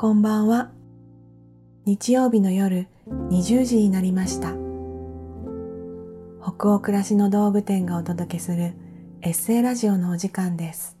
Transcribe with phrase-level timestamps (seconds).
[0.00, 0.70] こんばんは。
[1.84, 4.50] 日曜日の夜20時になりました。
[6.40, 8.74] 北欧暮らしの道具店がお届けする
[9.22, 10.96] エッセイラジオのお時間です。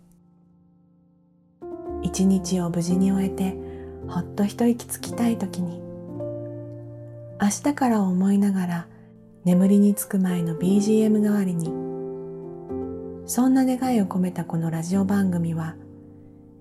[2.02, 3.56] 一日を無事に終えて
[4.08, 5.80] ほっと一息つきたい時に
[7.40, 8.86] 明日から思いながら
[9.44, 11.66] 眠りにつく前の BGM 代わりに
[13.26, 15.76] そんな願いを込めたこのラジオ番組は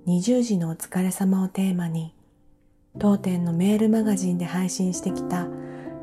[0.05, 2.13] 20時のお疲れ様をテーマに
[2.99, 5.47] 当店のメールマガジンで配信してきた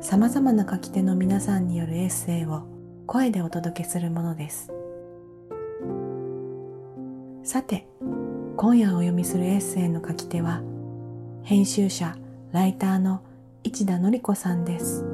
[0.01, 2.63] 様々な書き手の皆さんによるエッセイを
[3.05, 4.71] 声でお届けするものです。
[7.43, 7.87] さて、
[8.57, 10.63] 今夜お読みするエッセイの書き手は、
[11.43, 12.15] 編集者、
[12.51, 13.21] ライターの
[13.63, 15.05] 市田の子さんです。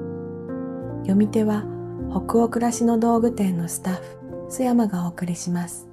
[0.99, 1.65] 読み手は、
[2.09, 5.90] 北欧暮らしの道具店のスタッフ、須山がお送りします。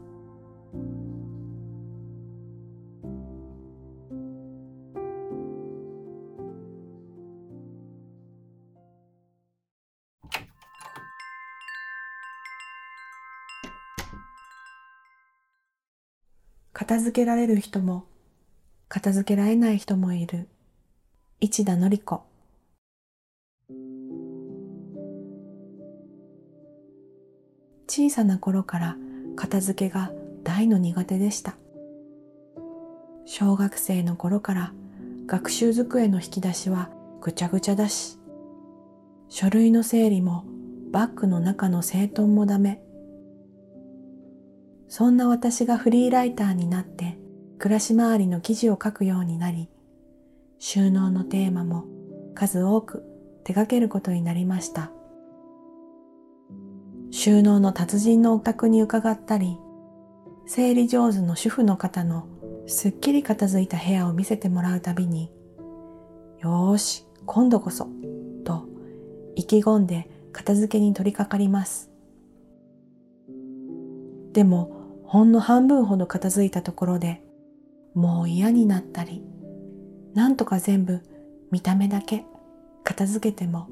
[16.80, 18.04] 片付けられる人も、
[18.86, 20.46] 片付けられない人もいる。
[21.40, 22.22] 市田のり子。
[27.88, 28.96] 小さな頃から
[29.34, 30.12] 片付けが
[30.44, 31.56] 大の苦手でした。
[33.24, 34.72] 小学生の頃から
[35.26, 36.90] 学習机の引き出しは
[37.20, 38.20] ぐちゃぐちゃだし、
[39.28, 40.44] 書類の整理も
[40.92, 42.80] バッグの中の整頓もダメ。
[44.88, 47.18] そんな私がフリーライターになって
[47.58, 49.68] 暮らし回りの記事を書くようになり、
[50.58, 51.84] 収納のテーマも
[52.34, 53.04] 数多く
[53.44, 54.90] 手掛けることになりました。
[57.10, 59.58] 収納の達人のお宅に伺ったり、
[60.46, 62.26] 整理上手の主婦の方の
[62.66, 65.30] すっきり片付いた部屋を見せてもらうたびに、
[66.40, 67.88] よーし、今度こそ、
[68.44, 68.66] と
[69.34, 71.90] 意気込んで片付けに取り掛かります。
[74.32, 74.77] でも、
[75.08, 77.22] ほんの半分ほど片付いたところで
[77.94, 79.24] もう嫌になったり、
[80.12, 81.00] なんとか全部
[81.50, 82.26] 見た目だけ
[82.84, 83.68] 片付けても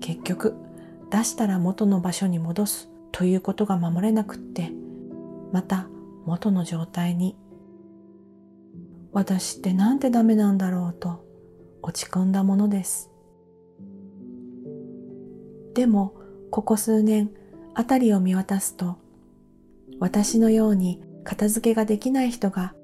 [0.00, 0.56] 結局
[1.10, 4.72] 出したら元の場所に戻すということが守れなくって
[5.52, 5.88] また
[6.24, 7.36] 元の状態に。
[9.12, 11.22] 私ってなんてダメなんだろうと
[11.82, 13.10] 落ち込んだものです。
[15.74, 16.14] でも
[16.50, 17.30] ここ数年
[17.74, 18.96] あたりを見渡すと
[19.98, 22.74] 私のように片付けができない人が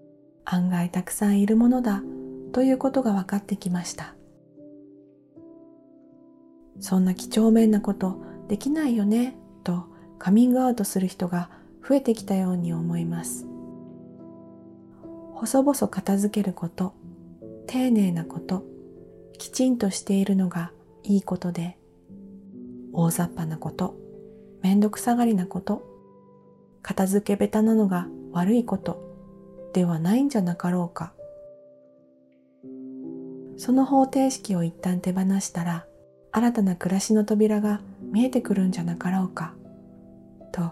[0.44, 2.02] 案外たくさんいるものだ
[2.52, 4.14] ということが分かってきました。
[6.80, 9.86] そんな几帳面なことできないよねと
[10.18, 11.50] カミングアウトする人が
[11.86, 13.46] 増えてきたように思います。
[15.32, 16.94] 細々片付けること、
[17.66, 18.64] 丁寧なこと、
[19.38, 20.72] きちんとしているのが
[21.04, 21.78] いいことで、
[22.92, 23.94] 大雑把なこと、
[24.62, 25.87] めんどくさがりなこと、
[26.82, 29.02] 片付け下手なのが悪いこと
[29.72, 31.12] ではないんじゃなかろうか。
[33.56, 35.86] その方程式を一旦手放したら、
[36.30, 39.54] 新たな暮らしの扉が見えてくるんじゃなかろうか、
[40.52, 40.70] と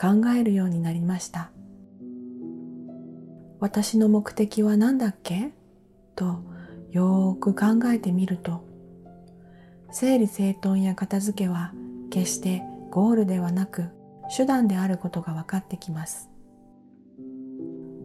[0.00, 1.50] 考えるようになりました。
[3.58, 5.52] 私の目的は何だっけ？
[6.14, 6.38] と
[6.92, 8.62] よーく考えてみると、
[9.90, 11.72] 整理整頓や片付けは
[12.10, 13.86] 決してゴールではなく
[14.34, 16.30] 手段であることが分かってきます。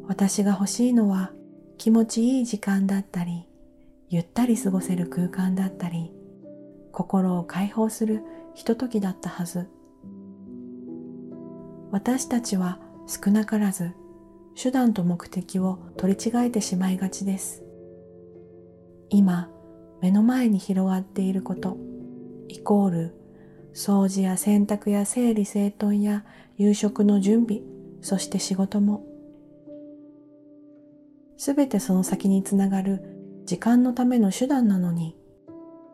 [0.07, 1.31] 私が欲しいのは
[1.77, 3.47] 気持ちいい時間だったり、
[4.09, 6.13] ゆったり過ごせる空間だったり、
[6.91, 8.21] 心を解放する
[8.53, 9.69] ひとときだったはず。
[11.91, 13.93] 私たちは少なからず
[14.55, 17.63] 手段と目的を取り違えてしまいがちです。
[19.09, 19.49] 今、
[20.01, 21.77] 目の前に広がっていること、
[22.47, 23.22] イコール
[23.73, 26.23] 掃除や洗濯や整理整頓や
[26.57, 27.61] 夕食の準備、
[28.01, 29.05] そして仕事も。
[31.37, 35.15] すべてその先につながる時間のための手段なのに、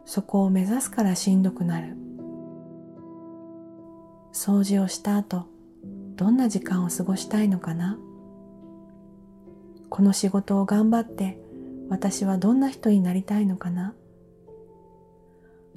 [0.05, 1.95] そこを目指すからしんどくなる。
[4.33, 5.45] 掃除をした後、
[6.15, 7.97] どんな時間を過ごしたいのかな？
[9.89, 11.39] この仕事を頑張って
[11.89, 13.95] 私はどんな人になりたいのかな？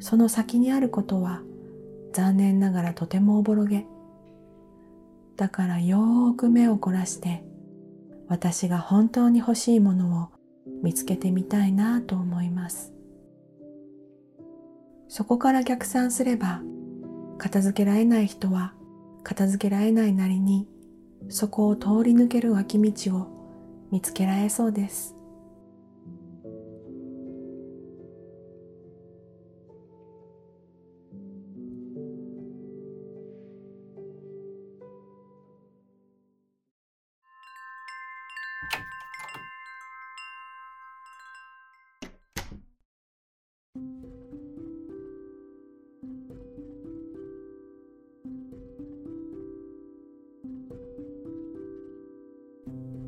[0.01, 1.43] その先にあることは
[2.13, 3.87] 残念ながらとてもおぼろげ。
[5.37, 7.43] だからよーく目を凝らして
[8.29, 10.29] 私が本当に欲しいものを
[10.83, 12.93] 見つけてみたいなと思います。
[15.09, 16.63] そこから逆算すれば
[17.39, 18.75] 片付けられない人は
[19.25, 20.67] 片付けられないなりに
[21.29, 25.15] そこを通り抜ける脇道を見つけられそうです。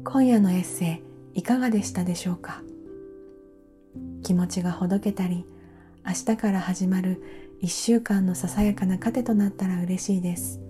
[0.06, 1.03] 今夜のエッセ
[1.35, 2.62] イいかがでしたでしょうか？
[4.23, 5.47] 気持ちがほどけたり
[6.06, 7.23] 明日から始まる
[7.61, 10.61] 一週間のささやかな糧となったら嬉しいです。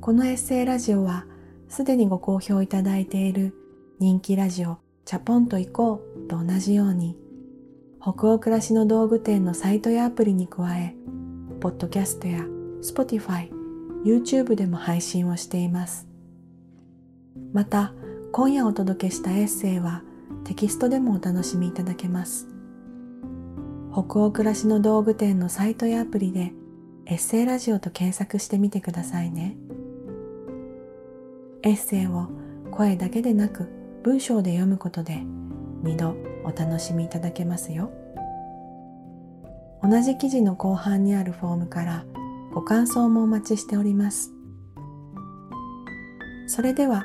[0.00, 1.24] このエッセイラジオは
[1.68, 3.54] すでにご好評いただいている
[3.98, 7.16] 人気ラジオチャポンと行こうと同じように
[8.00, 10.94] 北欧暮らしの道具店のサイトやアプリに加え
[11.60, 12.44] ポッドキャストや
[12.82, 13.50] Spotify、
[14.04, 16.09] YouTube でも配信をしています。
[17.52, 17.92] また
[18.32, 20.02] 今夜お届けしたエッセイは
[20.44, 22.48] テキストでもお楽しみいただけます。
[23.92, 26.52] 北欧暮らしの道具店のサイトやアプリで
[27.06, 29.56] エッセイラジオと検索してみてくださいね。
[31.62, 32.28] エッセイを
[32.70, 33.68] 声だけでなく
[34.02, 35.22] 文章で読むことで
[35.82, 37.90] 2度お楽しみいただけますよ。
[39.82, 42.04] 同じ記事の後半にあるフォームから
[42.52, 44.32] ご感想もお待ちしております。
[46.46, 47.04] それでは